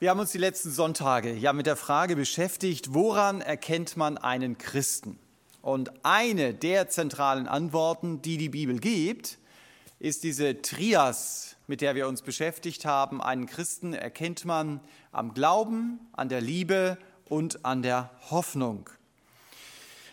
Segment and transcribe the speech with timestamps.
[0.00, 4.56] Wir haben uns die letzten Sonntage ja mit der Frage beschäftigt, woran erkennt man einen
[4.56, 5.18] Christen?
[5.60, 9.36] Und eine der zentralen Antworten, die die Bibel gibt,
[9.98, 13.20] ist diese Trias, mit der wir uns beschäftigt haben.
[13.20, 14.80] Einen Christen erkennt man
[15.12, 16.96] am Glauben, an der Liebe
[17.26, 18.88] und an der Hoffnung.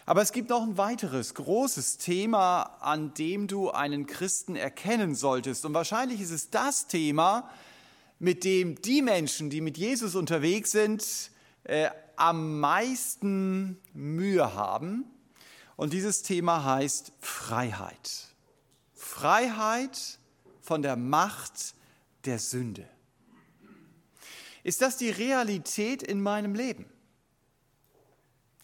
[0.05, 5.63] Aber es gibt noch ein weiteres großes Thema, an dem du einen Christen erkennen solltest.
[5.63, 7.49] Und wahrscheinlich ist es das Thema,
[8.20, 11.31] mit dem die Menschen, die mit Jesus unterwegs sind,
[11.63, 15.05] äh, am meisten Mühe haben.
[15.75, 18.27] Und dieses Thema heißt Freiheit.
[18.93, 20.19] Freiheit
[20.61, 21.75] von der Macht
[22.25, 22.88] der Sünde.
[24.63, 26.86] Ist das die Realität in meinem Leben?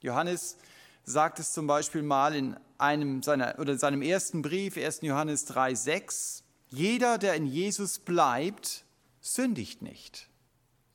[0.01, 0.57] Johannes
[1.05, 4.99] sagt es zum Beispiel mal in einem seiner, oder seinem ersten Brief, 1.
[5.01, 6.43] Johannes 3,6.
[6.69, 8.83] Jeder, der in Jesus bleibt,
[9.23, 10.29] sündigt nicht.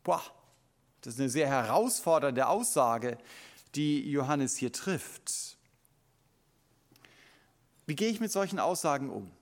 [0.04, 0.22] Boah,
[1.00, 3.18] das ist eine sehr herausfordernde Aussage,
[3.74, 5.56] die Johannes hier trifft.
[7.86, 9.32] Wie gehe ich mit solchen Aussagen um?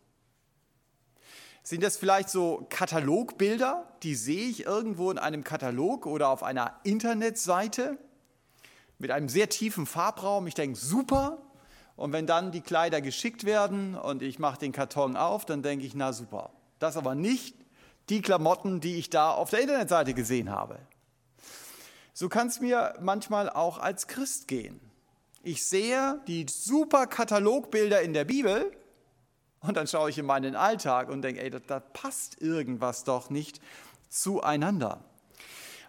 [1.65, 6.79] Sind das vielleicht so Katalogbilder, die sehe ich irgendwo in einem Katalog oder auf einer
[6.85, 7.99] Internetseite
[8.99, 10.47] mit einem sehr tiefen Farbraum?
[10.47, 11.43] Ich denke, super.
[11.97, 15.85] Und wenn dann die Kleider geschickt werden und ich mache den Karton auf, dann denke
[15.85, 16.53] ich, na super.
[16.79, 17.57] Das aber nicht
[18.09, 20.79] die Klamotten, die ich da auf der Internetseite gesehen habe.
[22.13, 24.81] So kann es mir manchmal auch als Christ gehen.
[25.43, 28.73] Ich sehe die super Katalogbilder in der Bibel
[29.61, 33.31] und dann schaue ich in meinen Alltag und denke, ey, da, da passt irgendwas doch
[33.31, 33.61] nicht
[34.09, 35.05] zueinander.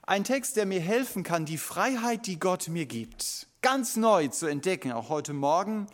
[0.03, 4.47] Ein Text, der mir helfen kann, die Freiheit, die Gott mir gibt, ganz neu zu
[4.47, 5.87] entdecken, auch heute Morgen,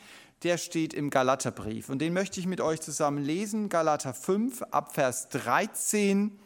[0.44, 1.90] der steht im Galaterbrief.
[1.90, 3.70] Und den möchte ich mit euch zusammen lesen.
[3.70, 6.38] Galater 5 ab Vers 13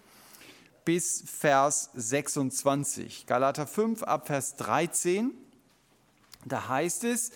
[0.86, 3.26] bis Vers 26.
[3.26, 5.32] Galater 5 ab Vers 13.
[6.46, 7.32] Da heißt es,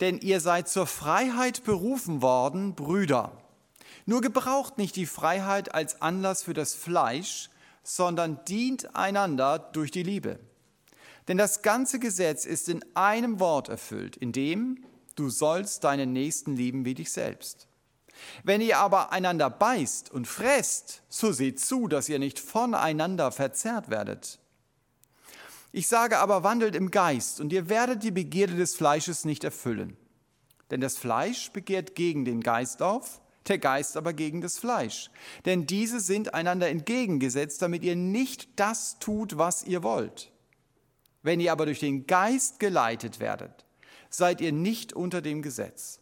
[0.00, 3.32] denn ihr seid zur Freiheit berufen worden, Brüder.
[4.06, 7.48] Nur gebraucht nicht die Freiheit als Anlass für das Fleisch,
[7.82, 10.38] sondern dient einander durch die Liebe.
[11.28, 16.56] Denn das ganze Gesetz ist in einem Wort erfüllt, in dem du sollst deinen Nächsten
[16.56, 17.68] lieben wie dich selbst.
[18.42, 23.90] Wenn ihr aber einander beißt und fresst, so seht zu, dass ihr nicht voneinander verzerrt
[23.90, 24.38] werdet.
[25.72, 29.96] Ich sage aber, wandelt im Geist, und ihr werdet die Begierde des Fleisches nicht erfüllen.
[30.70, 35.10] Denn das Fleisch begehrt gegen den Geist auf, der Geist aber gegen das Fleisch.
[35.44, 40.30] Denn diese sind einander entgegengesetzt, damit ihr nicht das tut, was ihr wollt.
[41.22, 43.64] Wenn ihr aber durch den Geist geleitet werdet,
[44.16, 46.00] seid ihr nicht unter dem Gesetz.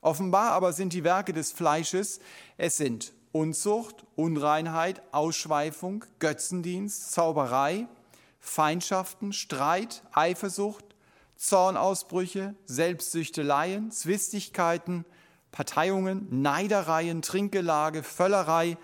[0.00, 2.20] Offenbar aber sind die Werke des Fleisches,
[2.56, 7.86] es sind Unzucht, Unreinheit, Ausschweifung, Götzendienst, Zauberei,
[8.40, 10.84] Feindschaften, Streit, Eifersucht,
[11.36, 15.04] Zornausbrüche, Selbstsüchteleien, Zwistigkeiten,
[15.52, 18.76] Parteiungen, Neidereien, Trinkgelage, Völlerei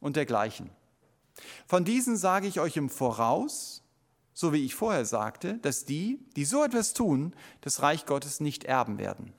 [0.00, 0.70] und dergleichen.
[1.66, 3.82] Von diesen sage ich euch im Voraus,
[4.38, 8.62] so wie ich vorher sagte, dass die, die so etwas tun, das Reich Gottes nicht
[8.62, 9.32] erben werden.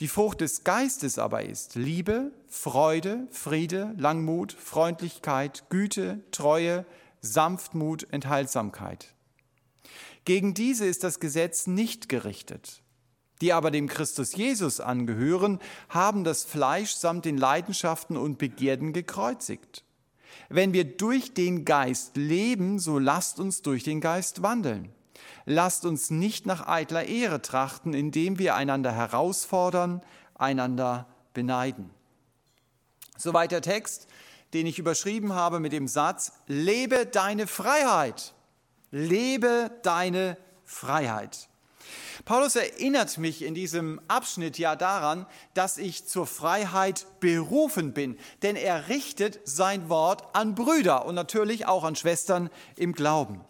[0.00, 6.86] Die Frucht des Geistes aber ist Liebe, Freude, Friede, Langmut, Freundlichkeit, Güte, Treue,
[7.20, 9.14] Sanftmut, Enthaltsamkeit.
[10.24, 12.80] Gegen diese ist das Gesetz nicht gerichtet.
[13.42, 15.58] Die aber dem Christus Jesus angehören,
[15.90, 19.84] haben das Fleisch samt den Leidenschaften und Begierden gekreuzigt.
[20.48, 24.90] Wenn wir durch den Geist leben, so lasst uns durch den Geist wandeln.
[25.44, 30.02] Lasst uns nicht nach eitler Ehre trachten, indem wir einander herausfordern,
[30.34, 31.90] einander beneiden.
[33.16, 34.08] Soweit der Text,
[34.52, 38.34] den ich überschrieben habe mit dem Satz, lebe deine Freiheit.
[38.90, 41.48] Lebe deine Freiheit.
[42.24, 48.56] Paulus erinnert mich in diesem Abschnitt ja daran, dass ich zur Freiheit berufen bin, denn
[48.56, 53.40] er richtet sein Wort an Brüder und natürlich auch an Schwestern im Glauben.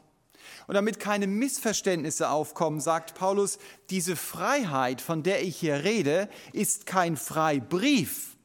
[0.67, 3.59] Und damit keine Missverständnisse aufkommen, sagt Paulus,
[3.91, 8.37] diese Freiheit, von der ich hier rede, ist kein Freibrief,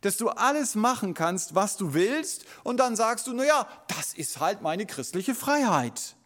[0.00, 4.40] dass du alles machen kannst, was du willst, und dann sagst du, naja, das ist
[4.40, 6.16] halt meine christliche Freiheit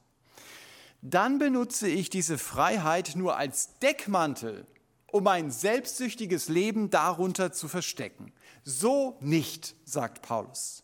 [1.02, 4.66] dann benutze ich diese Freiheit nur als Deckmantel,
[5.10, 8.32] um mein selbstsüchtiges Leben darunter zu verstecken.
[8.64, 10.82] So nicht, sagt Paulus.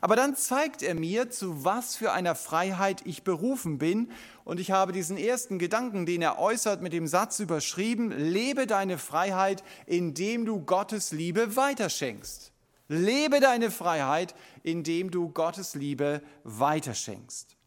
[0.00, 4.10] Aber dann zeigt er mir, zu was für einer Freiheit ich berufen bin.
[4.44, 8.98] Und ich habe diesen ersten Gedanken, den er äußert, mit dem Satz überschrieben, lebe deine
[8.98, 12.52] Freiheit, indem du Gottes Liebe weiterschenkst.
[12.88, 17.57] Lebe deine Freiheit, indem du Gottes Liebe weiterschenkst.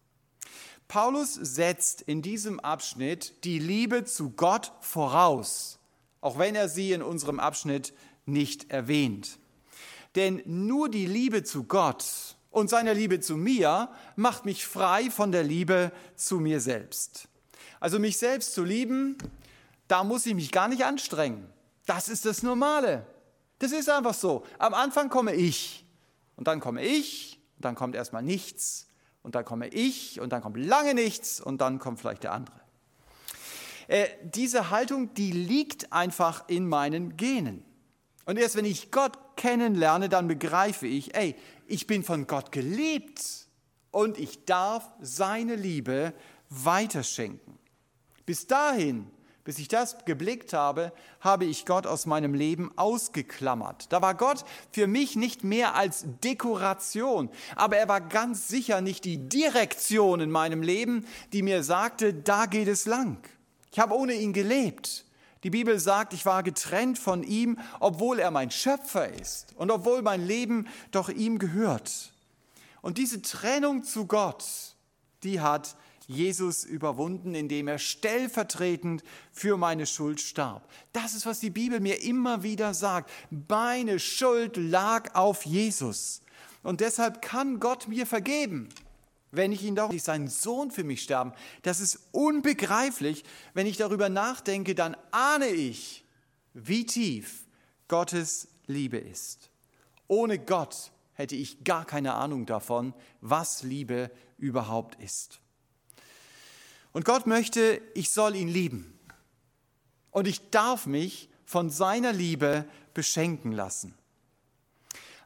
[0.91, 5.79] Paulus setzt in diesem Abschnitt die Liebe zu Gott voraus,
[6.19, 7.93] auch wenn er sie in unserem Abschnitt
[8.25, 9.39] nicht erwähnt.
[10.15, 15.31] Denn nur die Liebe zu Gott und seine Liebe zu mir macht mich frei von
[15.31, 17.29] der Liebe zu mir selbst.
[17.79, 19.17] Also mich selbst zu lieben,
[19.87, 21.47] da muss ich mich gar nicht anstrengen.
[21.85, 23.07] Das ist das Normale.
[23.59, 24.45] Das ist einfach so.
[24.57, 25.85] Am Anfang komme ich
[26.35, 28.90] und dann komme ich, und dann kommt erstmal nichts
[29.23, 32.59] und dann komme ich und dann kommt lange nichts und dann kommt vielleicht der andere.
[33.87, 37.65] Äh, diese Haltung, die liegt einfach in meinen Genen.
[38.25, 41.35] Und erst wenn ich Gott kennenlerne, dann begreife ich, ey,
[41.67, 43.47] ich bin von Gott geliebt
[43.91, 46.13] und ich darf seine Liebe
[46.49, 47.57] weiterschenken.
[48.25, 49.07] Bis dahin
[49.43, 53.91] bis ich das geblickt habe, habe ich Gott aus meinem Leben ausgeklammert.
[53.91, 59.05] Da war Gott für mich nicht mehr als Dekoration, aber er war ganz sicher nicht
[59.05, 63.17] die Direktion in meinem Leben, die mir sagte, da geht es lang.
[63.71, 65.05] Ich habe ohne ihn gelebt.
[65.43, 70.03] Die Bibel sagt, ich war getrennt von ihm, obwohl er mein Schöpfer ist und obwohl
[70.03, 72.13] mein Leben doch ihm gehört.
[72.81, 74.43] Und diese Trennung zu Gott,
[75.23, 75.75] die hat
[76.11, 80.69] Jesus überwunden, indem er stellvertretend für meine Schuld starb.
[80.93, 83.09] Das ist, was die Bibel mir immer wieder sagt.
[83.47, 86.21] Meine Schuld lag auf Jesus.
[86.63, 88.69] Und deshalb kann Gott mir vergeben,
[89.31, 91.31] wenn ich ihn darum, seinen Sohn für mich sterben.
[91.61, 93.23] Das ist unbegreiflich.
[93.53, 96.05] Wenn ich darüber nachdenke, dann ahne ich,
[96.53, 97.45] wie tief
[97.87, 99.49] Gottes Liebe ist.
[100.07, 105.39] Ohne Gott hätte ich gar keine Ahnung davon, was Liebe überhaupt ist.
[106.93, 108.99] Und Gott möchte, ich soll ihn lieben.
[110.11, 113.93] Und ich darf mich von seiner Liebe beschenken lassen.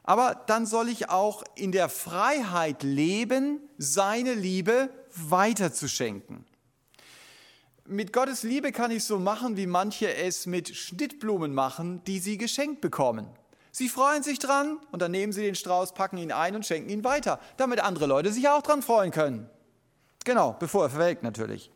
[0.04, 6.44] Aber dann soll ich auch in der Freiheit leben, seine Liebe weiterzuschenken.
[7.84, 12.38] Mit Gottes Liebe kann ich so machen, wie manche es mit Schnittblumen machen, die sie
[12.38, 13.28] geschenkt bekommen.
[13.72, 16.88] Sie freuen sich dran und dann nehmen sie den Strauß, packen ihn ein und schenken
[16.88, 19.50] ihn weiter, damit andere Leute sich auch dran freuen können.
[20.26, 21.70] Genau, bevor er verwelkt natürlich.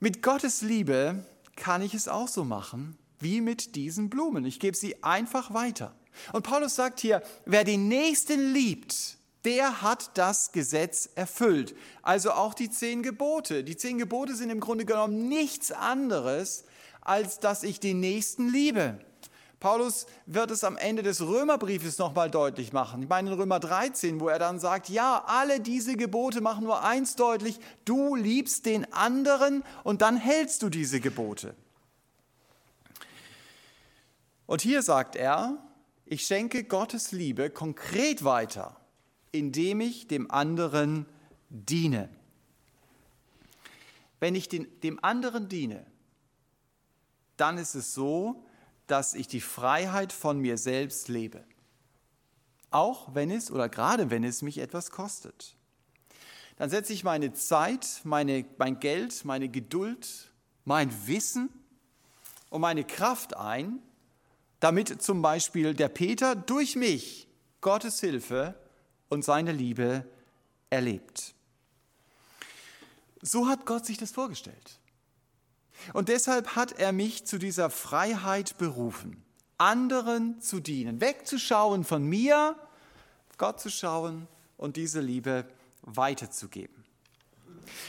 [0.00, 4.46] Mit Gottes Liebe kann ich es auch so machen wie mit diesen Blumen.
[4.46, 5.94] Ich gebe sie einfach weiter.
[6.32, 11.74] Und Paulus sagt hier, wer den Nächsten liebt, der hat das Gesetz erfüllt.
[12.00, 13.64] Also auch die zehn Gebote.
[13.64, 16.64] Die zehn Gebote sind im Grunde genommen nichts anderes,
[17.02, 18.98] als dass ich den Nächsten liebe.
[19.64, 23.02] Paulus wird es am Ende des Römerbriefes nochmal deutlich machen.
[23.02, 26.84] Ich meine in Römer 13, wo er dann sagt, ja, alle diese Gebote machen nur
[26.84, 31.54] eins deutlich, du liebst den anderen und dann hältst du diese Gebote.
[34.44, 35.56] Und hier sagt er,
[36.04, 38.76] ich schenke Gottes Liebe konkret weiter,
[39.32, 41.06] indem ich dem anderen
[41.48, 42.10] diene.
[44.20, 45.86] Wenn ich den, dem anderen diene,
[47.38, 48.44] dann ist es so,
[48.86, 51.44] dass ich die Freiheit von mir selbst lebe.
[52.70, 55.56] Auch wenn es oder gerade wenn es mich etwas kostet.
[56.56, 60.30] Dann setze ich meine Zeit, meine, mein Geld, meine Geduld,
[60.64, 61.48] mein Wissen
[62.50, 63.80] und meine Kraft ein,
[64.60, 67.28] damit zum Beispiel der Peter durch mich
[67.60, 68.54] Gottes Hilfe
[69.08, 70.06] und seine Liebe
[70.70, 71.34] erlebt.
[73.20, 74.78] So hat Gott sich das vorgestellt.
[75.92, 79.22] Und deshalb hat er mich zu dieser Freiheit berufen,
[79.58, 82.56] anderen zu dienen, wegzuschauen von mir,
[83.38, 85.44] Gott zu schauen und diese Liebe
[85.82, 86.84] weiterzugeben.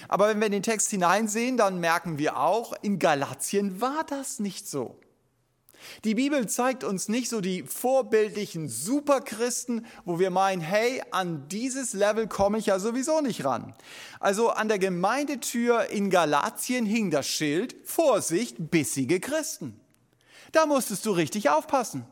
[0.07, 4.39] Aber wenn wir in den Text hineinsehen, dann merken wir auch, in Galatien war das
[4.39, 4.97] nicht so.
[6.03, 11.93] Die Bibel zeigt uns nicht so die vorbildlichen Superchristen, wo wir meinen, hey, an dieses
[11.93, 13.73] Level komme ich ja sowieso nicht ran.
[14.19, 19.79] Also an der Gemeindetür in Galatien hing das Schild, Vorsicht, bissige Christen.
[20.51, 22.05] Da musstest du richtig aufpassen.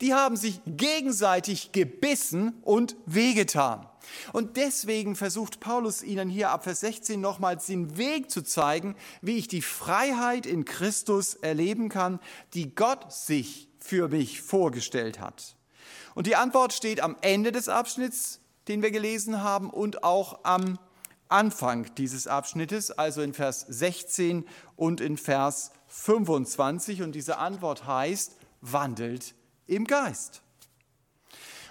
[0.00, 3.89] Die haben sich gegenseitig gebissen und wehgetan.
[4.32, 9.38] Und deswegen versucht Paulus ihnen hier ab Vers 16 nochmals den Weg zu zeigen, wie
[9.38, 12.20] ich die Freiheit in Christus erleben kann,
[12.54, 15.56] die Gott sich für mich vorgestellt hat.
[16.14, 20.78] Und die Antwort steht am Ende des Abschnitts, den wir gelesen haben, und auch am
[21.28, 24.44] Anfang dieses Abschnittes, also in Vers 16
[24.76, 27.02] und in Vers 25.
[27.02, 29.34] Und diese Antwort heißt, wandelt
[29.66, 30.42] im Geist.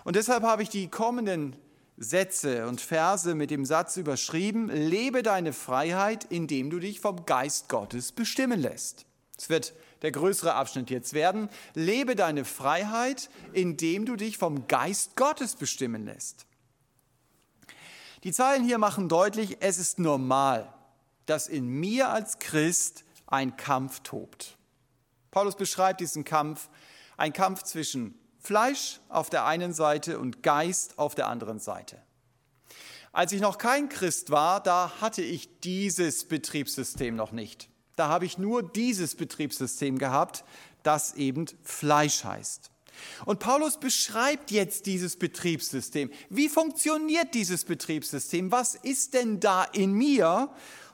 [0.03, 1.55] Und deshalb habe ich die kommenden
[2.01, 7.67] Sätze und Verse mit dem Satz überschrieben, lebe deine Freiheit, indem du dich vom Geist
[7.67, 9.05] Gottes bestimmen lässt.
[9.37, 11.49] Es wird der größere Abschnitt jetzt werden.
[11.73, 16.45] Lebe deine Freiheit, indem du dich vom Geist Gottes bestimmen lässt.
[18.23, 20.73] Die Zeilen hier machen deutlich, es ist normal,
[21.25, 24.57] dass in mir als Christ ein Kampf tobt.
[25.31, 26.69] Paulus beschreibt diesen Kampf,
[27.17, 32.01] ein Kampf zwischen Fleisch auf der einen Seite und Geist auf der anderen Seite.
[33.11, 37.69] Als ich noch kein Christ war, da hatte ich dieses Betriebssystem noch nicht.
[37.95, 40.45] Da habe ich nur dieses Betriebssystem gehabt,
[40.83, 42.71] das eben Fleisch heißt.
[43.25, 46.11] Und Paulus beschreibt jetzt dieses Betriebssystem.
[46.29, 48.51] Wie funktioniert dieses Betriebssystem?
[48.51, 50.49] Was ist denn da in mir?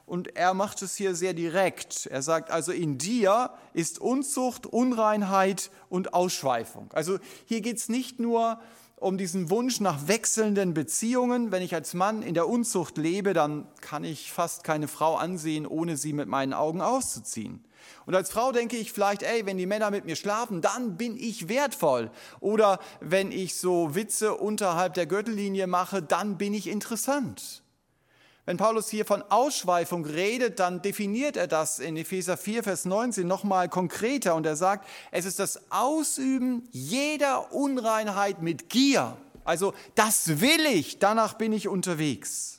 [0.06, 2.06] Und er macht es hier sehr direkt.
[2.06, 6.92] Er sagt also, in dir ist Unzucht, Unreinheit und Ausschweifung.
[6.94, 8.60] Also hier geht es nicht nur
[8.98, 11.52] um diesen Wunsch nach wechselnden Beziehungen.
[11.52, 15.66] Wenn ich als Mann in der Unzucht lebe, dann kann ich fast keine Frau ansehen,
[15.66, 17.64] ohne sie mit meinen Augen auszuziehen.
[18.06, 21.18] Und als Frau denke ich vielleicht, ey, wenn die Männer mit mir schlafen, dann bin
[21.18, 22.12] ich wertvoll.
[22.40, 27.64] Oder wenn ich so Witze unterhalb der Gürtellinie mache, dann bin ich interessant.
[28.46, 33.28] Wenn Paulus hier von Ausschweifung redet, dann definiert er das in Epheser 4, Vers 19
[33.28, 39.18] nochmal konkreter und er sagt, es ist das Ausüben jeder Unreinheit mit Gier.
[39.44, 42.55] Also das will ich, danach bin ich unterwegs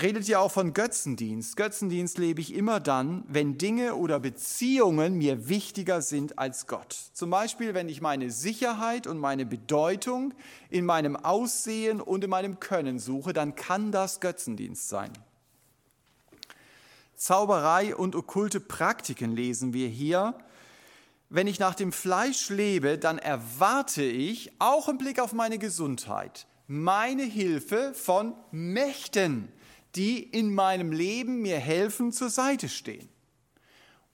[0.00, 1.56] redet ja auch von Götzendienst.
[1.56, 6.92] Götzendienst lebe ich immer dann, wenn Dinge oder Beziehungen mir wichtiger sind als Gott.
[7.12, 10.34] Zum Beispiel, wenn ich meine Sicherheit und meine Bedeutung
[10.68, 15.12] in meinem Aussehen und in meinem Können suche, dann kann das Götzendienst sein.
[17.14, 20.34] Zauberei und okkulte Praktiken lesen wir hier.
[21.30, 26.46] Wenn ich nach dem Fleisch lebe, dann erwarte ich, auch im Blick auf meine Gesundheit,
[26.66, 29.48] meine Hilfe von Mächten,
[29.94, 33.08] die in meinem Leben mir helfen, zur Seite stehen.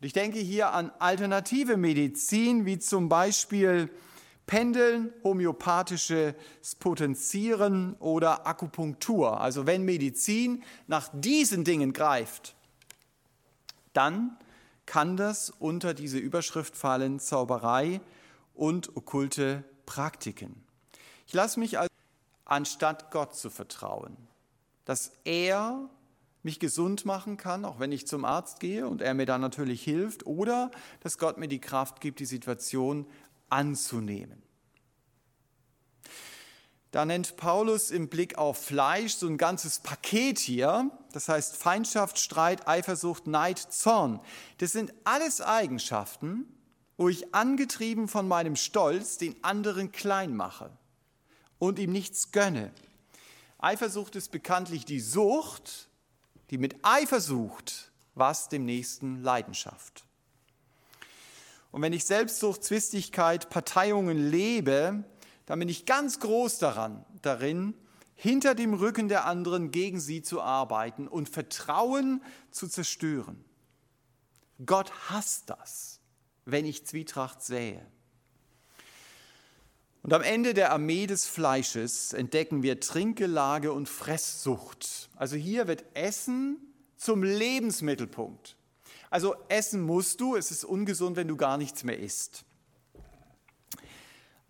[0.00, 3.90] Und ich denke hier an alternative Medizin, wie zum Beispiel
[4.46, 6.34] Pendeln, homöopathisches
[6.80, 9.40] Potenzieren oder Akupunktur.
[9.40, 12.56] Also wenn Medizin nach diesen Dingen greift,
[13.92, 14.36] dann
[14.86, 18.00] kann das unter diese Überschrift fallen, Zauberei
[18.54, 20.64] und okkulte Praktiken.
[21.28, 21.90] Ich lasse mich also,
[22.44, 24.16] anstatt Gott zu vertrauen,
[24.90, 25.88] dass er
[26.42, 29.84] mich gesund machen kann, auch wenn ich zum Arzt gehe und er mir dann natürlich
[29.84, 33.06] hilft, oder dass Gott mir die Kraft gibt, die Situation
[33.50, 34.42] anzunehmen.
[36.90, 40.90] Da nennt Paulus im Blick auf Fleisch so ein ganzes Paket hier.
[41.12, 44.18] Das heißt Feindschaft, Streit, Eifersucht, Neid, Zorn.
[44.58, 46.52] Das sind alles Eigenschaften,
[46.96, 50.76] wo ich angetrieben von meinem Stolz den anderen klein mache
[51.60, 52.72] und ihm nichts gönne
[53.62, 55.88] Eifersucht ist bekanntlich die Sucht,
[56.50, 60.04] die mit Eifersucht was dem Nächsten Leidenschaft.
[61.70, 65.04] Und wenn ich Selbstsucht, Zwistigkeit, Parteiungen lebe,
[65.46, 67.74] dann bin ich ganz groß daran, darin,
[68.14, 73.44] hinter dem Rücken der anderen gegen sie zu arbeiten und Vertrauen zu zerstören.
[74.66, 76.00] Gott hasst das,
[76.44, 77.86] wenn ich Zwietracht sähe.
[80.02, 85.10] Und am Ende der Armee des Fleisches entdecken wir Trinkgelage und Fresssucht.
[85.16, 86.56] Also hier wird Essen
[86.96, 88.56] zum Lebensmittelpunkt.
[89.10, 92.44] Also essen musst du, es ist ungesund, wenn du gar nichts mehr isst.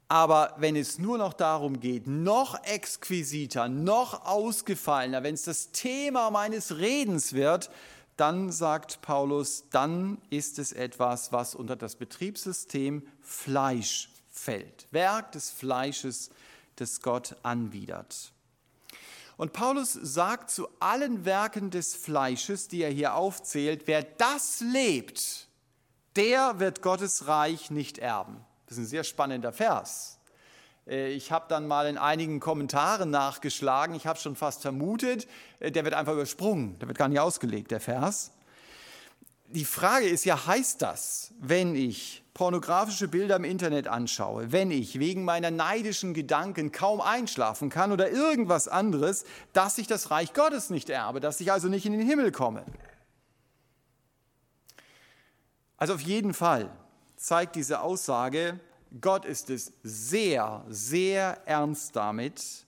[0.07, 6.31] Aber wenn es nur noch darum geht, noch exquisiter, noch ausgefallener, wenn es das Thema
[6.31, 7.71] meines Redens wird,
[8.17, 14.87] dann sagt Paulus, dann ist es etwas, was unter das Betriebssystem Fleisch fällt.
[14.91, 16.31] Werk des Fleisches,
[16.77, 18.33] das Gott anwidert.
[19.37, 25.49] Und Paulus sagt zu allen Werken des Fleisches, die er hier aufzählt, wer das lebt,
[26.17, 28.45] der wird Gottes Reich nicht erben.
[28.67, 30.19] Das ist ein sehr spannender Vers.
[30.87, 33.95] Äh, ich habe dann mal in einigen Kommentaren nachgeschlagen.
[33.95, 35.27] Ich habe schon fast vermutet,
[35.59, 36.79] äh, der wird einfach übersprungen.
[36.79, 38.33] Der wird gar nicht ausgelegt, der Vers.
[39.53, 45.01] Die Frage ist ja, heißt das, wenn ich pornografische Bilder im Internet anschaue, wenn ich
[45.01, 50.71] wegen meiner neidischen Gedanken kaum einschlafen kann oder irgendwas anderes, dass ich das Reich Gottes
[50.71, 52.65] nicht erbe, dass ich also nicht in den Himmel komme.
[55.77, 56.71] Also auf jeden Fall
[57.17, 58.61] zeigt diese Aussage,
[59.01, 62.67] Gott ist es sehr, sehr ernst damit,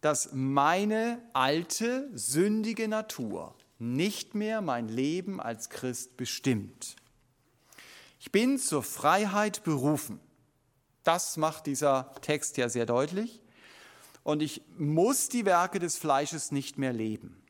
[0.00, 6.96] dass meine alte, sündige Natur nicht mehr mein Leben als Christ bestimmt.
[8.20, 10.20] Ich bin zur Freiheit berufen.
[11.02, 13.40] Das macht dieser Text ja sehr deutlich.
[14.22, 17.44] Und ich muss die Werke des Fleisches nicht mehr leben.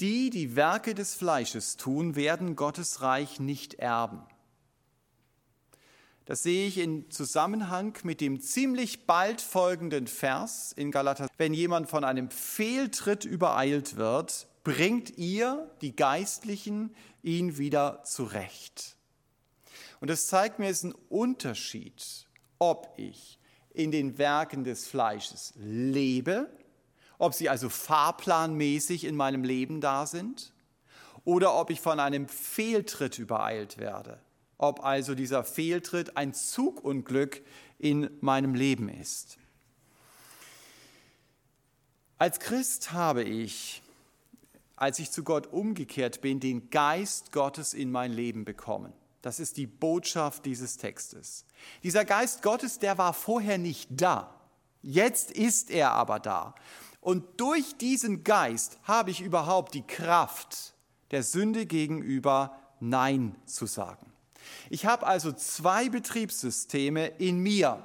[0.00, 4.22] die die Werke des Fleisches tun, werden Gottes Reich nicht erben.
[6.30, 11.26] Das sehe ich in Zusammenhang mit dem ziemlich bald folgenden Vers in Galater.
[11.38, 16.94] Wenn jemand von einem Fehltritt übereilt wird, bringt ihr, die Geistlichen,
[17.24, 18.94] ihn wieder zurecht.
[19.98, 22.28] Und das zeigt mir, es ist ein Unterschied,
[22.60, 23.40] ob ich
[23.74, 26.48] in den Werken des Fleisches lebe,
[27.18, 30.52] ob sie also fahrplanmäßig in meinem Leben da sind,
[31.24, 34.20] oder ob ich von einem Fehltritt übereilt werde
[34.60, 37.42] ob also dieser Fehltritt ein Zugunglück
[37.78, 39.38] in meinem Leben ist.
[42.18, 43.82] Als Christ habe ich,
[44.76, 48.92] als ich zu Gott umgekehrt bin, den Geist Gottes in mein Leben bekommen.
[49.22, 51.46] Das ist die Botschaft dieses Textes.
[51.82, 54.34] Dieser Geist Gottes, der war vorher nicht da.
[54.82, 56.54] Jetzt ist er aber da.
[57.00, 60.74] Und durch diesen Geist habe ich überhaupt die Kraft,
[61.12, 64.10] der Sünde gegenüber Nein zu sagen.
[64.68, 67.82] Ich habe also zwei Betriebssysteme in mir.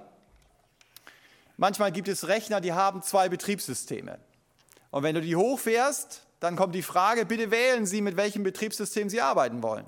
[1.57, 4.19] Manchmal gibt es Rechner, die haben zwei Betriebssysteme.
[4.91, 9.09] Und wenn du die hochfährst, dann kommt die Frage, bitte wählen Sie, mit welchem Betriebssystem
[9.09, 9.85] Sie arbeiten wollen.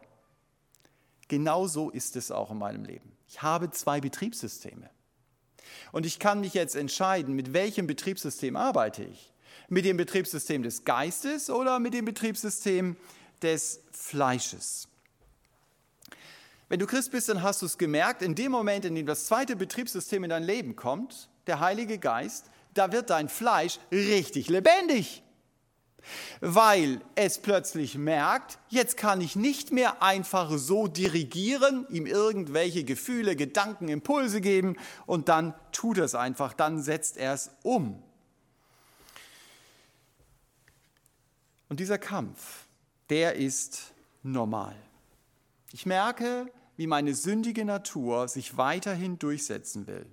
[1.28, 3.12] Genauso ist es auch in meinem Leben.
[3.28, 4.90] Ich habe zwei Betriebssysteme.
[5.92, 9.34] Und ich kann mich jetzt entscheiden, mit welchem Betriebssystem arbeite ich.
[9.68, 12.96] Mit dem Betriebssystem des Geistes oder mit dem Betriebssystem
[13.42, 14.88] des Fleisches.
[16.70, 19.26] Wenn du Christ bist, dann hast du es gemerkt, in dem Moment, in dem das
[19.26, 25.24] zweite Betriebssystem in dein Leben kommt, der Heilige Geist, da wird dein Fleisch richtig lebendig.
[26.40, 33.36] Weil es plötzlich merkt, jetzt kann ich nicht mehr einfach so dirigieren, ihm irgendwelche Gefühle,
[33.36, 38.02] Gedanken, Impulse geben und dann tut er es einfach, dann setzt er es um.
[41.70, 42.66] Und dieser Kampf,
[43.10, 43.92] der ist
[44.24, 44.76] normal.
[45.74, 50.06] Ich merke, wie meine sündige Natur sich weiterhin durchsetzen will.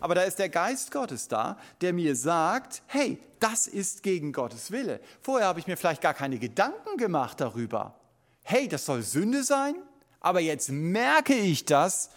[0.00, 4.70] Aber da ist der Geist Gottes da, der mir sagt, hey, das ist gegen Gottes
[4.70, 5.00] Wille.
[5.20, 7.98] Vorher habe ich mir vielleicht gar keine Gedanken gemacht darüber.
[8.42, 9.74] Hey, das soll Sünde sein,
[10.20, 12.10] aber jetzt merke ich das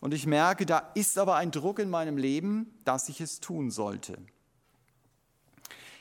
[0.00, 3.70] und ich merke, da ist aber ein Druck in meinem Leben, dass ich es tun
[3.70, 4.18] sollte.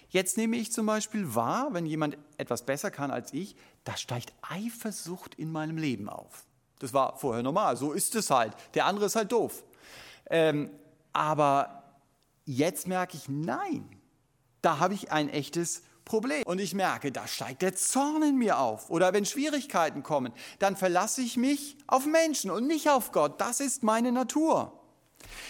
[0.09, 4.33] Jetzt nehme ich zum Beispiel wahr, wenn jemand etwas besser kann als ich, da steigt
[4.41, 6.45] Eifersucht in meinem Leben auf.
[6.79, 8.53] Das war vorher normal, so ist es halt.
[8.73, 9.63] Der andere ist halt doof.
[10.29, 10.69] Ähm,
[11.13, 11.83] aber
[12.45, 13.89] jetzt merke ich, nein,
[14.61, 16.43] da habe ich ein echtes Problem.
[16.45, 18.89] Und ich merke, da steigt der Zorn in mir auf.
[18.89, 23.39] Oder wenn Schwierigkeiten kommen, dann verlasse ich mich auf Menschen und nicht auf Gott.
[23.39, 24.78] Das ist meine Natur.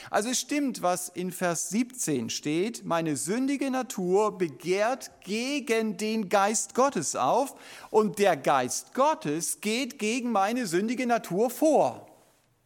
[0.10, 6.74] Also es stimmt, was in Vers 17 steht, meine sündige Natur begehrt gegen den Geist
[6.74, 7.56] Gottes auf
[7.92, 12.08] und der Geist Gottes geht gegen meine sündige Natur vor.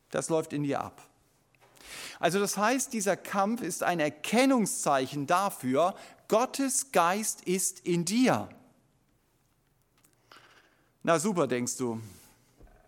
[0.09, 1.01] Das läuft in dir ab.
[2.19, 5.95] Also das heißt, dieser Kampf ist ein Erkennungszeichen dafür,
[6.29, 8.47] Gottes Geist ist in dir.
[11.03, 11.99] Na super, denkst du,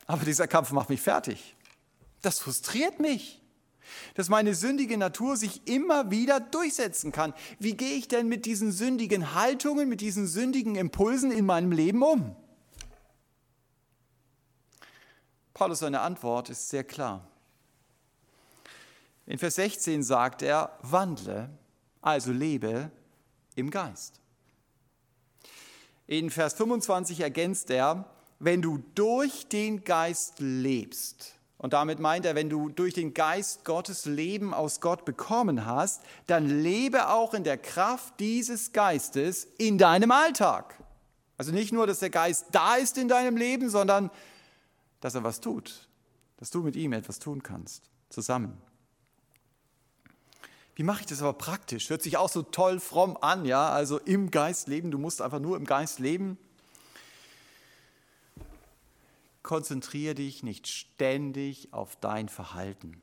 [0.08, 1.56] aber dieser Kampf macht mich fertig.
[2.22, 3.42] Das frustriert mich
[4.16, 7.34] dass meine sündige Natur sich immer wieder durchsetzen kann.
[7.60, 12.04] Wie gehe ich denn mit diesen sündigen Haltungen, mit diesen sündigen Impulsen in meinem Leben
[12.04, 12.36] um?
[15.54, 17.28] Paulus seine Antwort ist sehr klar.
[19.26, 21.50] In Vers 16 sagt er, wandle,
[22.02, 22.92] also lebe
[23.56, 24.20] im Geist.
[26.08, 28.06] In Vers 25 ergänzt er,
[28.40, 33.64] wenn du durch den Geist lebst, und damit meint er, wenn du durch den Geist
[33.64, 39.78] Gottes Leben aus Gott bekommen hast, dann lebe auch in der Kraft dieses Geistes in
[39.78, 40.76] deinem Alltag.
[41.38, 44.12] Also nicht nur, dass der Geist da ist in deinem Leben, sondern
[45.00, 45.88] dass er was tut,
[46.38, 48.58] dass du mit ihm etwas tun kannst, zusammen.
[50.76, 51.90] Wie mache ich das aber praktisch?
[51.90, 53.70] Hört sich auch so toll fromm an, ja?
[53.70, 56.38] Also im Geist leben, du musst einfach nur im Geist leben
[59.46, 63.00] konzentriere dich nicht ständig auf dein Verhalten.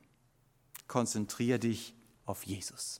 [0.89, 2.99] Konzentriere dich auf Jesus.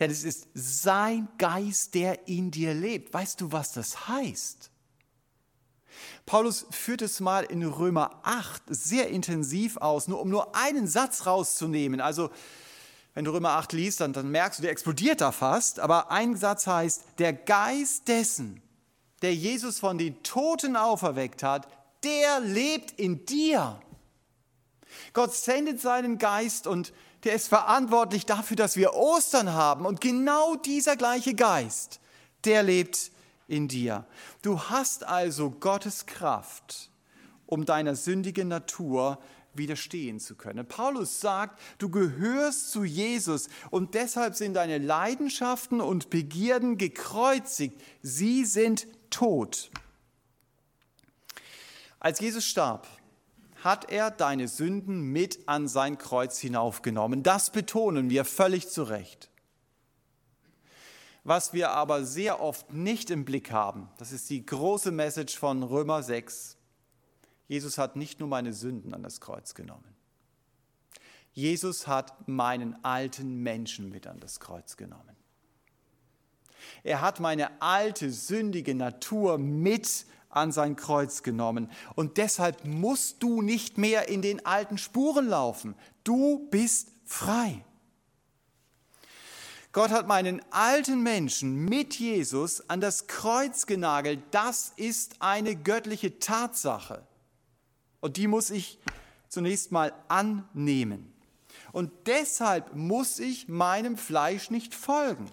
[0.00, 3.14] Denn es ist sein Geist, der in dir lebt.
[3.14, 4.70] Weißt du, was das heißt?
[6.26, 11.24] Paulus führt es mal in Römer 8 sehr intensiv aus, nur um nur einen Satz
[11.24, 12.00] rauszunehmen.
[12.00, 12.30] Also,
[13.14, 15.78] wenn du Römer 8 liest, dann, dann merkst du, der explodiert da fast.
[15.78, 18.60] Aber ein Satz heißt, der Geist dessen,
[19.22, 21.68] der Jesus von den Toten auferweckt hat,
[22.04, 23.80] der lebt in dir.
[25.12, 26.92] Gott sendet seinen Geist und
[27.24, 29.86] der ist verantwortlich dafür, dass wir Ostern haben.
[29.86, 32.00] Und genau dieser gleiche Geist,
[32.44, 33.12] der lebt
[33.46, 34.06] in dir.
[34.42, 36.90] Du hast also Gottes Kraft,
[37.46, 39.18] um deiner sündigen Natur
[39.54, 40.66] widerstehen zu können.
[40.66, 47.78] Paulus sagt, du gehörst zu Jesus und deshalb sind deine Leidenschaften und Begierden gekreuzigt.
[48.00, 49.70] Sie sind tot.
[52.02, 52.88] Als Jesus starb,
[53.62, 57.22] hat er deine Sünden mit an sein Kreuz hinaufgenommen.
[57.22, 59.30] Das betonen wir völlig zu Recht.
[61.22, 65.62] Was wir aber sehr oft nicht im Blick haben, das ist die große Message von
[65.62, 66.56] Römer 6.
[67.46, 69.94] Jesus hat nicht nur meine Sünden an das Kreuz genommen.
[71.30, 75.16] Jesus hat meinen alten Menschen mit an das Kreuz genommen.
[76.82, 81.70] Er hat meine alte, sündige Natur mit an sein Kreuz genommen.
[81.94, 85.74] Und deshalb musst du nicht mehr in den alten Spuren laufen.
[86.04, 87.64] Du bist frei.
[89.72, 94.20] Gott hat meinen alten Menschen mit Jesus an das Kreuz genagelt.
[94.30, 97.06] Das ist eine göttliche Tatsache.
[98.00, 98.78] Und die muss ich
[99.28, 101.12] zunächst mal annehmen.
[101.72, 105.30] Und deshalb muss ich meinem Fleisch nicht folgen.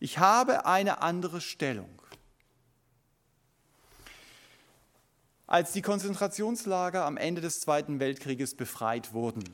[0.00, 1.90] Ich habe eine andere Stellung.
[5.46, 9.44] Als die Konzentrationslager am Ende des Zweiten Weltkrieges befreit wurden,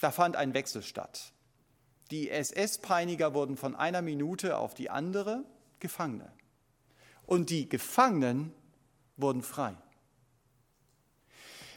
[0.00, 1.32] da fand ein Wechsel statt.
[2.10, 5.44] Die SS-Peiniger wurden von einer Minute auf die andere
[5.78, 6.30] Gefangene.
[7.24, 8.52] Und die Gefangenen
[9.16, 9.76] wurden frei.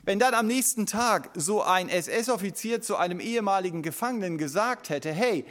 [0.04, 5.46] Wenn dann am nächsten Tag so ein SS-Offizier zu einem ehemaligen Gefangenen gesagt hätte, hey,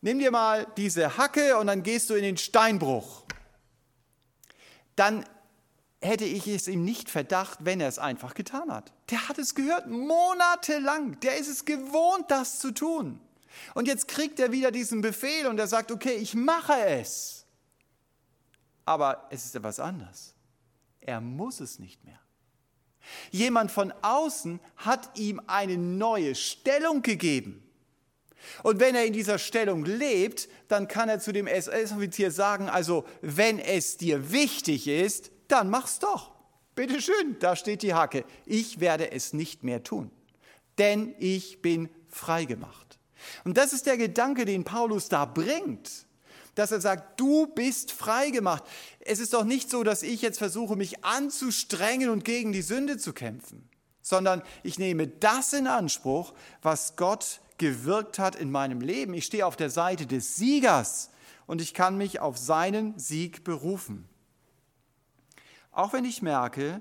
[0.00, 3.24] nimm dir mal diese Hacke und dann gehst du in den Steinbruch,
[4.96, 5.24] dann
[6.00, 8.92] hätte ich es ihm nicht verdacht, wenn er es einfach getan hat.
[9.10, 13.20] Der hat es gehört monatelang, der ist es gewohnt, das zu tun.
[13.74, 17.44] Und jetzt kriegt er wieder diesen Befehl und er sagt, okay, ich mache es.
[18.84, 20.34] Aber es ist etwas anders.
[21.00, 22.18] Er muss es nicht mehr.
[23.30, 27.62] Jemand von außen hat ihm eine neue Stellung gegeben.
[28.62, 33.04] Und wenn er in dieser Stellung lebt, dann kann er zu dem SS-Offizier sagen, also
[33.20, 36.32] wenn es dir wichtig ist, dann mach's doch.
[36.74, 38.24] Bitte schön, da steht die Hacke.
[38.46, 40.10] Ich werde es nicht mehr tun,
[40.78, 42.98] denn ich bin freigemacht.
[43.44, 46.06] Und das ist der Gedanke, den Paulus da bringt,
[46.54, 48.64] dass er sagt, du bist frei gemacht.
[49.00, 52.98] Es ist doch nicht so, dass ich jetzt versuche, mich anzustrengen und gegen die Sünde
[52.98, 53.68] zu kämpfen,
[54.02, 59.14] sondern ich nehme das in Anspruch, was Gott gewirkt hat in meinem Leben.
[59.14, 61.10] Ich stehe auf der Seite des Siegers
[61.46, 64.09] und ich kann mich auf seinen Sieg berufen.
[65.72, 66.80] Auch wenn ich merke,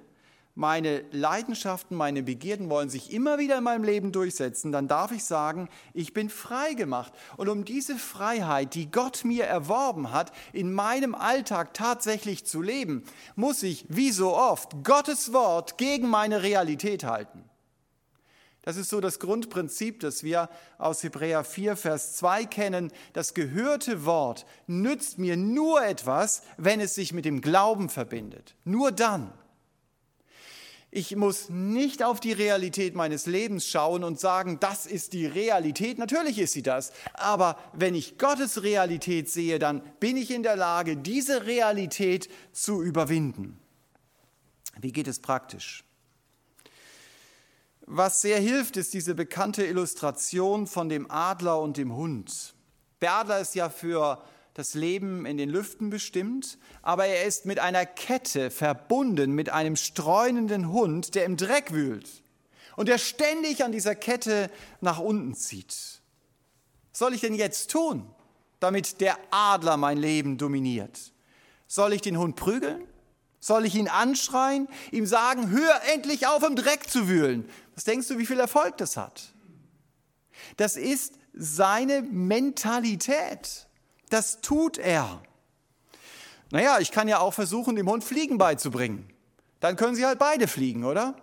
[0.56, 5.24] meine Leidenschaften, meine Begierden wollen sich immer wieder in meinem Leben durchsetzen, dann darf ich
[5.24, 7.14] sagen, ich bin frei gemacht.
[7.38, 13.04] Und um diese Freiheit, die Gott mir erworben hat, in meinem Alltag tatsächlich zu leben,
[13.36, 17.46] muss ich, wie so oft, Gottes Wort gegen meine Realität halten.
[18.62, 22.92] Das ist so das Grundprinzip, das wir aus Hebräer 4, Vers 2 kennen.
[23.14, 28.56] Das gehörte Wort nützt mir nur etwas, wenn es sich mit dem Glauben verbindet.
[28.66, 29.34] Nur dann.
[30.92, 36.00] Ich muss nicht auf die Realität meines Lebens schauen und sagen, das ist die Realität.
[36.00, 36.92] Natürlich ist sie das.
[37.14, 42.82] Aber wenn ich Gottes Realität sehe, dann bin ich in der Lage, diese Realität zu
[42.82, 43.60] überwinden.
[44.82, 45.84] Wie geht es praktisch?
[47.92, 52.54] Was sehr hilft, ist diese bekannte Illustration von dem Adler und dem Hund.
[53.02, 54.24] Der Adler ist ja für
[54.54, 59.76] das Leben in den Lüften bestimmt, aber er ist mit einer Kette verbunden mit einem
[59.76, 62.08] streunenden Hund, der im Dreck wühlt
[62.76, 65.74] und der ständig an dieser Kette nach unten zieht.
[66.92, 68.08] Was soll ich denn jetzt tun,
[68.60, 71.12] damit der Adler mein Leben dominiert?
[71.66, 72.84] Soll ich den Hund prügeln?
[73.40, 77.50] Soll ich ihn anschreien, ihm sagen, hör endlich auf, im Dreck zu wühlen?
[77.76, 79.34] Was denkst du, wie viel Erfolg das hat?
[80.58, 83.68] Das ist seine Mentalität.
[84.10, 85.22] Das tut er.
[86.52, 89.08] Naja, ich kann ja auch versuchen, dem Hund Fliegen beizubringen.
[89.60, 91.16] Dann können sie halt beide fliegen, oder?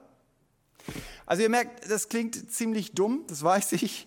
[1.26, 4.06] Also ihr merkt, das klingt ziemlich dumm, das weiß ich.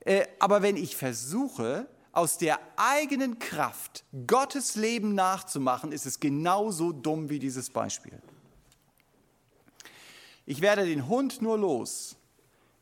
[0.00, 6.92] Äh, aber wenn ich versuche, aus der eigenen Kraft Gottes Leben nachzumachen, ist es genauso
[6.92, 8.20] dumm wie dieses Beispiel.
[10.46, 12.16] Ich werde den Hund nur los,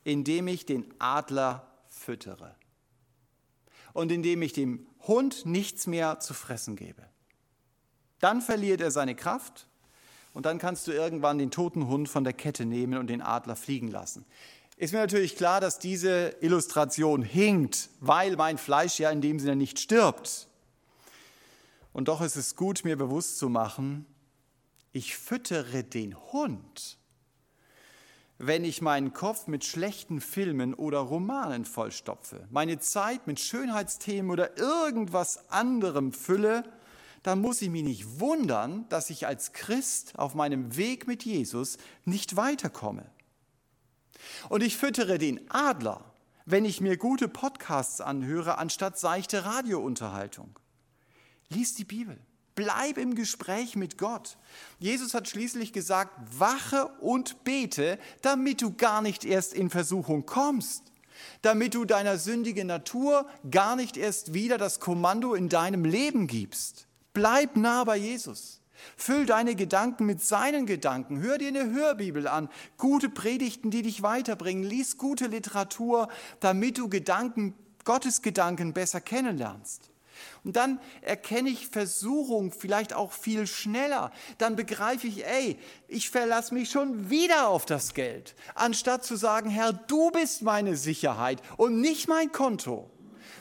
[0.04, 2.54] indem ich den Adler füttere
[3.92, 7.02] und indem ich dem Hund nichts mehr zu fressen gebe.
[8.20, 9.68] Dann verliert er seine Kraft
[10.32, 13.56] und dann kannst du irgendwann den toten Hund von der Kette nehmen und den Adler
[13.56, 14.24] fliegen lassen.
[14.78, 19.56] Ist mir natürlich klar, dass diese Illustration hinkt, weil mein Fleisch ja in dem Sinne
[19.56, 20.46] nicht stirbt.
[21.92, 24.06] Und doch ist es gut, mir bewusst zu machen,
[24.92, 26.96] ich füttere den Hund,
[28.38, 34.58] wenn ich meinen Kopf mit schlechten Filmen oder Romanen vollstopfe, meine Zeit mit Schönheitsthemen oder
[34.58, 36.62] irgendwas anderem fülle,
[37.24, 41.78] dann muss ich mich nicht wundern, dass ich als Christ auf meinem Weg mit Jesus
[42.04, 43.10] nicht weiterkomme.
[44.48, 46.04] Und ich füttere den Adler,
[46.46, 50.59] wenn ich mir gute Podcasts anhöre, anstatt seichte Radiounterhaltung.
[51.50, 52.18] Lies die Bibel.
[52.54, 54.37] Bleib im Gespräch mit Gott.
[54.81, 60.83] Jesus hat schließlich gesagt, wache und bete, damit du gar nicht erst in Versuchung kommst,
[61.42, 66.88] damit du deiner sündigen Natur gar nicht erst wieder das Kommando in deinem Leben gibst.
[67.12, 68.57] Bleib nah bei Jesus.
[68.96, 71.20] Füll deine Gedanken mit seinen Gedanken.
[71.20, 72.48] Hör dir eine Hörbibel an.
[72.76, 74.64] Gute Predigten, die dich weiterbringen.
[74.64, 76.08] Lies gute Literatur,
[76.40, 79.90] damit du Gedanken, Gottes Gedanken besser kennenlernst.
[80.44, 84.12] Und dann erkenne ich Versuchung vielleicht auch viel schneller.
[84.38, 89.50] Dann begreife ich, ey, ich verlasse mich schon wieder auf das Geld, anstatt zu sagen,
[89.50, 92.90] Herr, du bist meine Sicherheit und nicht mein Konto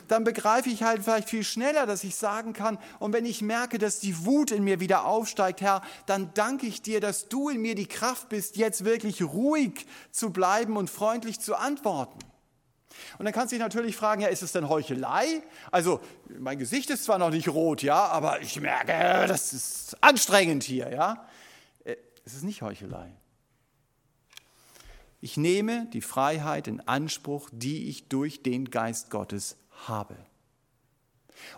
[0.08, 3.78] dann begreife ich halt vielleicht viel schneller, dass ich sagen kann, und wenn ich merke,
[3.78, 7.62] dass die Wut in mir wieder aufsteigt, Herr, dann danke ich dir, dass du in
[7.62, 12.20] mir die Kraft bist, jetzt wirklich ruhig zu bleiben und freundlich zu antworten.
[13.17, 15.43] Und dann kannst du dich natürlich fragen, ja, ist es denn Heuchelei?
[15.72, 16.00] Also,
[16.39, 20.91] mein Gesicht ist zwar noch nicht rot, ja, aber ich merke, das ist anstrengend hier,
[20.91, 21.28] ja.
[21.84, 23.12] Äh, es ist nicht Heuchelei.
[25.20, 30.16] Ich nehme die Freiheit in Anspruch, die ich durch den Geist Gottes habe.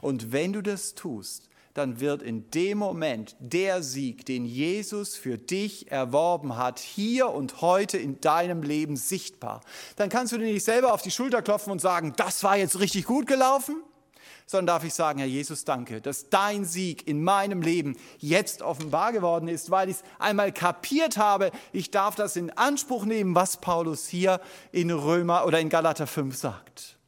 [0.01, 5.37] Und wenn du das tust, dann wird in dem Moment der Sieg, den Jesus für
[5.37, 9.61] dich erworben hat, hier und heute in deinem Leben sichtbar.
[9.95, 12.79] Dann kannst du dir nicht selber auf die Schulter klopfen und sagen, das war jetzt
[12.79, 13.81] richtig gut gelaufen,
[14.45, 19.13] sondern darf ich sagen, Herr Jesus, danke, dass dein Sieg in meinem Leben jetzt offenbar
[19.13, 21.51] geworden ist, weil ich es einmal kapiert habe.
[21.71, 26.35] Ich darf das in Anspruch nehmen, was Paulus hier in Römer oder in Galater 5
[26.35, 26.98] sagt.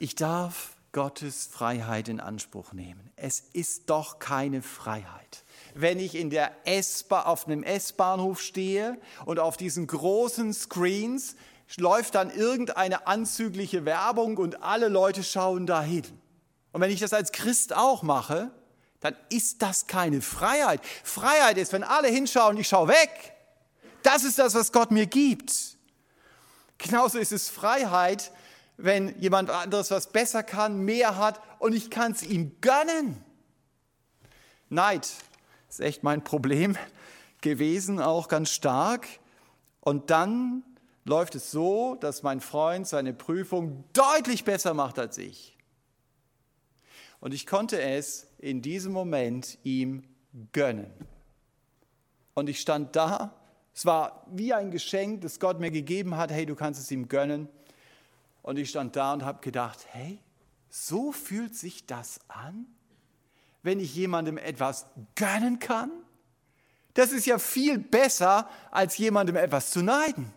[0.00, 3.10] Ich darf Gottes Freiheit in Anspruch nehmen.
[3.16, 5.42] Es ist doch keine Freiheit.
[5.74, 11.34] Wenn ich in der S auf einem S-Bahnhof stehe und auf diesen großen Screens
[11.78, 16.04] läuft dann irgendeine anzügliche Werbung und alle Leute schauen dahin.
[16.70, 18.52] Und wenn ich das als Christ auch mache,
[19.00, 20.80] dann ist das keine Freiheit.
[21.02, 23.34] Freiheit ist, wenn alle hinschauen, ich schaue weg.
[24.04, 25.76] Das ist das, was Gott mir gibt.
[26.78, 28.30] Genauso ist es Freiheit,
[28.78, 33.22] wenn jemand anderes was besser kann, mehr hat und ich kann es ihm gönnen.
[34.70, 35.10] Neid
[35.68, 36.76] ist echt mein Problem
[37.40, 39.06] gewesen, auch ganz stark.
[39.80, 40.62] Und dann
[41.04, 45.56] läuft es so, dass mein Freund seine Prüfung deutlich besser macht als ich.
[47.20, 50.04] Und ich konnte es in diesem Moment ihm
[50.52, 50.92] gönnen.
[52.34, 53.34] Und ich stand da,
[53.74, 57.08] es war wie ein Geschenk, das Gott mir gegeben hat, hey, du kannst es ihm
[57.08, 57.48] gönnen.
[58.48, 60.18] Und ich stand da und habe gedacht, hey,
[60.70, 62.64] so fühlt sich das an,
[63.62, 65.90] wenn ich jemandem etwas gönnen kann?
[66.94, 70.32] Das ist ja viel besser, als jemandem etwas zu neiden.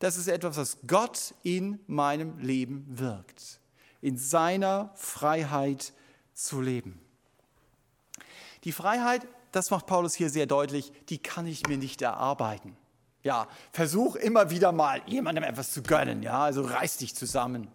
[0.00, 3.60] Das ist etwas, was Gott in meinem Leben wirkt,
[4.00, 5.92] in seiner Freiheit
[6.34, 7.00] zu leben.
[8.64, 12.76] Die Freiheit, das macht Paulus hier sehr deutlich, die kann ich mir nicht erarbeiten.
[13.26, 16.22] Ja, versuch immer wieder mal jemandem etwas zu gönnen.
[16.22, 17.66] Ja, also reiß dich zusammen.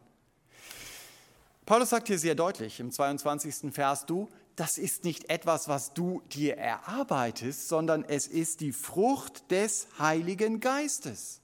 [1.66, 3.74] Paulus sagt hier sehr deutlich im 22.
[3.74, 9.52] Vers, du, das ist nicht etwas, was du dir erarbeitest, sondern es ist die Frucht
[9.52, 11.42] des Heiligen Geistes.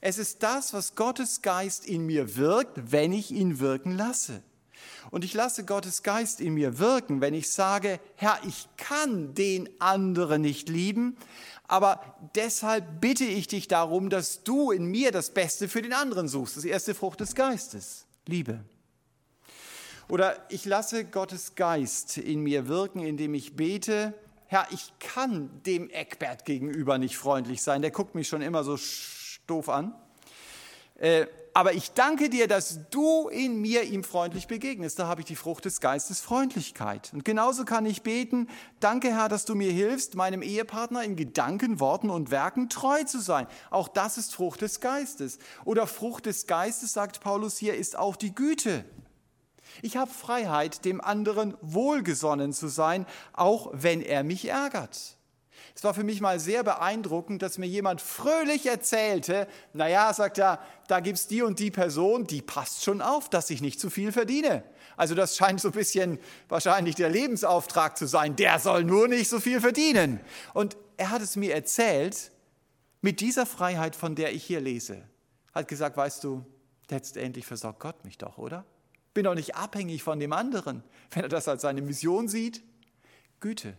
[0.00, 4.42] Es ist das, was Gottes Geist in mir wirkt, wenn ich ihn wirken lasse.
[5.10, 9.68] Und ich lasse Gottes Geist in mir wirken, wenn ich sage, Herr, ich kann den
[9.80, 11.18] anderen nicht lieben,
[11.70, 16.26] aber deshalb bitte ich dich darum, dass du in mir das Beste für den anderen
[16.26, 16.56] suchst.
[16.56, 18.64] Das erste Frucht des Geistes, Liebe.
[20.08, 24.14] Oder ich lasse Gottes Geist in mir wirken, indem ich bete,
[24.46, 28.76] Herr, ich kann dem Eckbert gegenüber nicht freundlich sein, der guckt mich schon immer so
[29.46, 29.94] doof an.
[31.52, 34.98] Aber ich danke dir, dass du in mir ihm freundlich begegnest.
[34.98, 37.10] Da habe ich die Frucht des Geistes Freundlichkeit.
[37.12, 41.80] Und genauso kann ich beten, danke Herr, dass du mir hilfst, meinem Ehepartner in Gedanken,
[41.80, 43.48] Worten und Werken treu zu sein.
[43.70, 45.38] Auch das ist Frucht des Geistes.
[45.64, 48.84] Oder Frucht des Geistes, sagt Paulus hier, ist auch die Güte.
[49.82, 55.16] Ich habe Freiheit, dem anderen wohlgesonnen zu sein, auch wenn er mich ärgert.
[55.80, 60.58] Es war für mich mal sehr beeindruckend, dass mir jemand fröhlich erzählte, naja, sagt er,
[60.88, 63.88] da gibt es die und die Person, die passt schon auf, dass ich nicht zu
[63.88, 64.62] viel verdiene.
[64.98, 66.18] Also das scheint so ein bisschen
[66.50, 70.20] wahrscheinlich der Lebensauftrag zu sein, der soll nur nicht so viel verdienen.
[70.52, 72.30] Und er hat es mir erzählt
[73.00, 75.00] mit dieser Freiheit, von der ich hier lese.
[75.54, 76.44] Hat gesagt, weißt du,
[76.90, 78.66] letztendlich versorgt Gott mich doch, oder?
[79.14, 82.62] Bin doch nicht abhängig von dem anderen, wenn er das als seine Mission sieht.
[83.40, 83.78] Güte,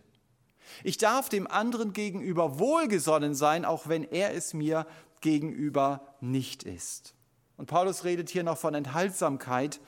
[0.84, 4.86] ich darf dem anderen gegenüber wohlgesonnen sein, auch wenn er es mir
[5.20, 7.14] gegenüber nicht ist.
[7.56, 9.80] Und Paulus redet hier noch von Enthaltsamkeit.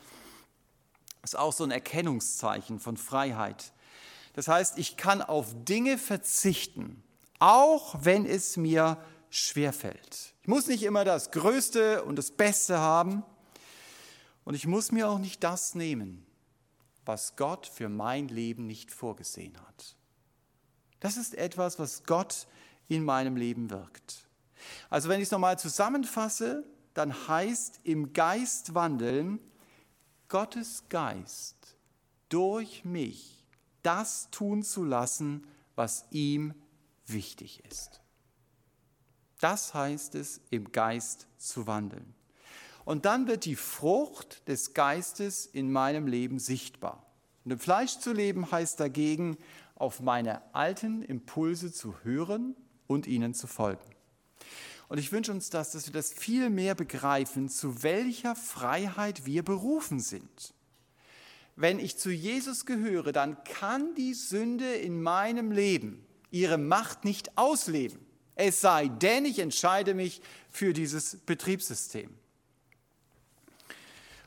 [1.23, 3.73] Das ist auch so ein Erkennungszeichen von Freiheit.
[4.35, 7.03] Das heißt, ich kann auf Dinge verzichten,
[7.39, 8.99] auch wenn es mir
[9.31, 10.35] schwerfällt.
[10.43, 13.25] Ich muss nicht immer das Größte und das Beste haben.
[14.45, 16.27] Und ich muss mir auch nicht das nehmen,
[17.05, 19.97] was Gott für mein Leben nicht vorgesehen hat.
[21.05, 22.47] Das ist etwas, was Gott
[22.89, 24.27] in meinem Leben wirkt.
[24.89, 26.65] Also wenn ich es nochmal zusammenfasse,
[26.95, 29.39] dann heißt im Geist wandeln,
[30.29, 31.77] Gottes Geist
[32.31, 33.45] durch mich
[33.83, 36.55] das tun zu lassen, was ihm
[37.05, 38.01] wichtig ist.
[39.41, 42.15] Das heißt es, im Geist zu wandeln.
[42.87, 47.05] Und dann wird die Frucht des Geistes in meinem Leben sichtbar.
[47.45, 49.37] Und im Fleisch zu leben heißt dagegen,
[49.75, 52.57] auf meine alten Impulse zu hören
[52.87, 53.85] und ihnen zu folgen.
[54.89, 59.43] Und ich wünsche uns das, dass wir das viel mehr begreifen, zu welcher Freiheit wir
[59.43, 60.55] berufen sind.
[61.57, 67.39] Wenn ich zu Jesus gehöre, dann kann die Sünde in meinem Leben ihre Macht nicht
[67.39, 67.99] ausleben.
[68.35, 72.11] Es sei denn, ich entscheide mich für dieses Betriebssystem.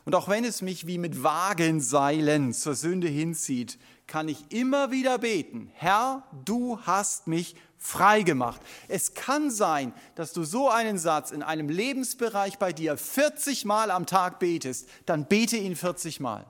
[0.07, 5.17] Und auch wenn es mich wie mit Wagenseilen zur Sünde hinzieht, kann ich immer wieder
[5.17, 8.61] beten, Herr, du hast mich frei gemacht.
[8.87, 13.91] Es kann sein, dass du so einen Satz in einem Lebensbereich bei dir 40 Mal
[13.91, 16.45] am Tag betest, dann bete ihn 40 Mal.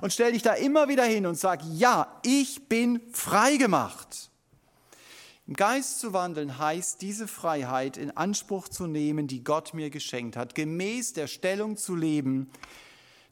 [0.00, 4.30] Und stell dich da immer wieder hin und sag, ja, ich bin frei gemacht.
[5.46, 10.38] Im Geist zu wandeln heißt, diese Freiheit in Anspruch zu nehmen, die Gott mir geschenkt
[10.38, 12.50] hat, gemäß der Stellung zu leben,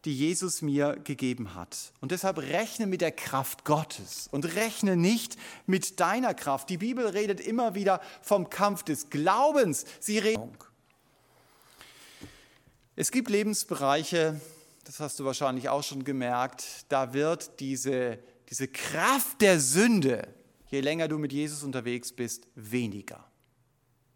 [0.04, 1.92] die Jesus mir gegeben hat.
[2.00, 5.36] Und deshalb rechne mit der Kraft Gottes und rechne nicht
[5.66, 6.70] mit deiner Kraft.
[6.70, 9.84] Die Bibel redet immer wieder vom Kampf des Glaubens.
[10.00, 10.42] Sie redet.
[12.96, 14.40] Es gibt Lebensbereiche,
[14.84, 18.18] das hast du wahrscheinlich auch schon gemerkt, da wird diese,
[18.50, 20.28] diese Kraft der Sünde,
[20.68, 23.24] je länger du mit Jesus unterwegs bist, weniger.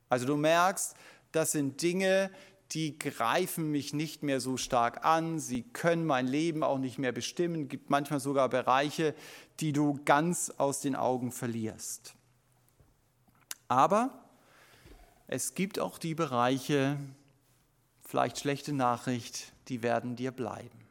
[0.08, 0.94] Also du merkst,
[1.32, 2.30] das sind Dinge,
[2.72, 7.12] die greifen mich nicht mehr so stark an, sie können mein Leben auch nicht mehr
[7.12, 9.14] bestimmen, es gibt manchmal sogar Bereiche,
[9.60, 12.14] die du ganz aus den Augen verlierst.
[13.68, 14.24] Aber
[15.26, 16.98] es gibt auch die Bereiche,
[18.04, 20.86] vielleicht schlechte Nachricht, die werden dir bleiben.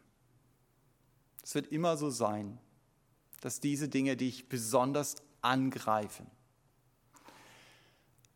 [1.44, 2.58] Es wird immer so sein,
[3.42, 6.26] dass diese Dinge dich besonders angreifen.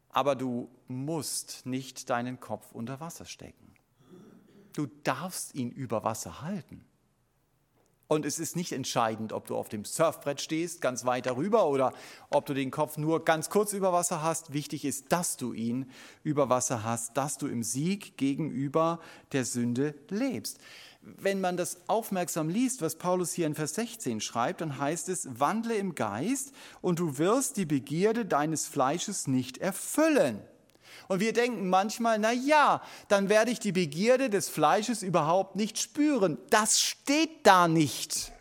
[0.09, 3.73] Aber du musst nicht deinen Kopf unter Wasser stecken.
[4.73, 6.85] Du darfst ihn über Wasser halten.
[8.07, 11.93] Und es ist nicht entscheidend, ob du auf dem Surfbrett stehst, ganz weit darüber, oder
[12.31, 14.51] ob du den Kopf nur ganz kurz über Wasser hast.
[14.51, 15.91] Wichtig ist, dass du ihn
[16.23, 18.99] über Wasser hast, dass du im Sieg gegenüber
[19.31, 20.59] der Sünde lebst
[21.17, 25.27] wenn man das aufmerksam liest, was Paulus hier in Vers 16 schreibt, dann heißt es,
[25.39, 30.41] wandle im Geist und du wirst die Begierde deines Fleisches nicht erfüllen.
[31.07, 35.79] Und wir denken manchmal, na ja, dann werde ich die Begierde des Fleisches überhaupt nicht
[35.79, 36.37] spüren.
[36.51, 38.31] Das steht da nicht.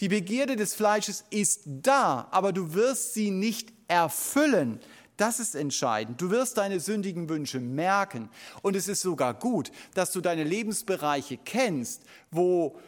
[0.00, 4.80] Die Begierde des Fleisches ist da, aber du wirst sie nicht erfüllen.
[5.18, 6.20] Das ist entscheidend.
[6.20, 8.30] Du wirst deine sündigen Wünsche merken.
[8.62, 12.78] Und es ist sogar gut, dass du deine Lebensbereiche kennst, wo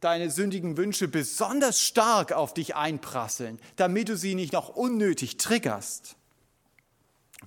[0.00, 6.16] deine sündigen Wünsche besonders stark auf dich einprasseln, damit du sie nicht noch unnötig triggerst.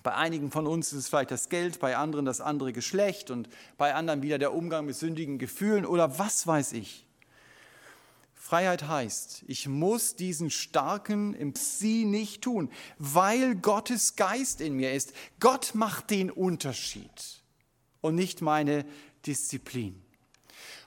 [0.03, 3.49] Bei einigen von uns ist es vielleicht das Geld, bei anderen das andere Geschlecht und
[3.77, 7.08] bei anderen wieder der Umgang mit sündigen Gefühlen oder was weiß ich.
[8.49, 14.91] Freiheit heißt, ich muss diesen starken im Sie nicht tun, weil Gottes Geist in mir
[14.91, 15.13] ist.
[15.39, 17.43] Gott macht den Unterschied
[18.01, 18.87] und nicht meine
[19.27, 20.01] Disziplin.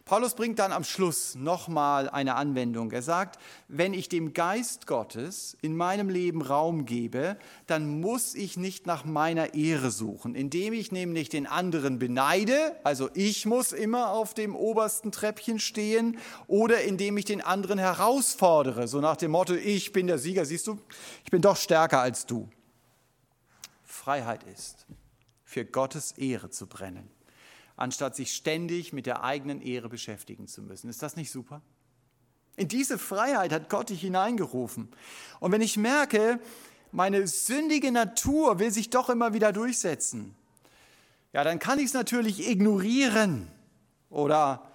[0.05, 2.91] Paulus bringt dann am Schluss nochmal eine Anwendung.
[2.91, 3.39] Er sagt,
[3.69, 7.37] wenn ich dem Geist Gottes in meinem Leben Raum gebe,
[7.69, 13.11] dann muss ich nicht nach meiner Ehre suchen, indem ich nämlich den anderen beneide, also
[13.15, 19.01] ich muss immer auf dem obersten Treppchen stehen, oder indem ich den anderen herausfordere, so
[19.01, 20.79] nach dem Motto, ich bin der Sieger, siehst du,
[21.25, 22.49] ich bin doch stärker als du.
[23.85, 24.87] Freiheit ist,
[25.45, 27.09] für Gottes Ehre zu brennen
[27.83, 30.89] anstatt sich ständig mit der eigenen Ehre beschäftigen zu müssen.
[30.89, 31.62] Ist das nicht super?
[32.55, 34.89] In diese Freiheit hat Gott dich hineingerufen.
[35.41, 36.39] Und wenn ich merke,
[36.93, 40.37] meine sündige Natur will sich doch immer wieder durchsetzen,
[41.33, 43.49] ja, dann kann ich es natürlich ignorieren
[44.11, 44.70] oder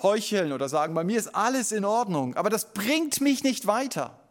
[0.00, 4.21] heucheln oder sagen, bei mir ist alles in Ordnung, aber das bringt mich nicht weiter.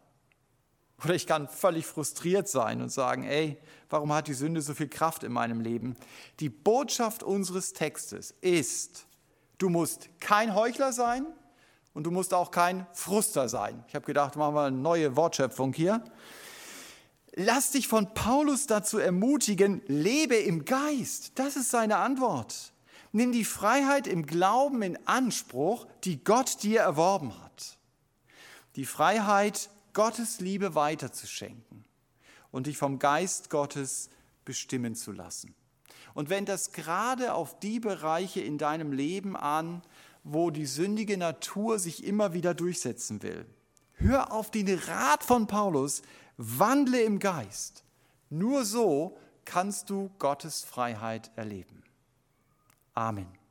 [1.04, 3.58] Oder ich kann völlig frustriert sein und sagen, ey,
[3.90, 5.96] warum hat die Sünde so viel Kraft in meinem Leben?
[6.40, 9.06] Die Botschaft unseres Textes ist,
[9.58, 11.26] du musst kein Heuchler sein
[11.92, 13.84] und du musst auch kein Fruster sein.
[13.88, 16.04] Ich habe gedacht, machen wir eine neue Wortschöpfung hier.
[17.34, 21.32] Lass dich von Paulus dazu ermutigen, lebe im Geist.
[21.36, 22.72] Das ist seine Antwort.
[23.10, 27.78] Nimm die Freiheit im Glauben in Anspruch, die Gott dir erworben hat.
[28.76, 31.84] Die Freiheit, Gottes Liebe weiterzuschenken
[32.50, 34.10] und dich vom Geist Gottes
[34.44, 35.54] bestimmen zu lassen.
[36.14, 39.82] Und wenn das gerade auf die Bereiche in deinem Leben an,
[40.24, 43.46] wo die sündige Natur sich immer wieder durchsetzen will,
[43.94, 46.02] hör auf den Rat von Paulus,
[46.36, 47.84] wandle im Geist.
[48.30, 51.82] Nur so kannst du Gottes Freiheit erleben.
[52.94, 53.41] Amen.